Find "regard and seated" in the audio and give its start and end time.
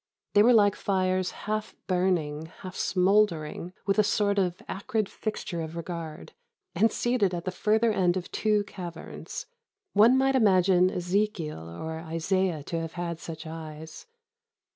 5.75-7.35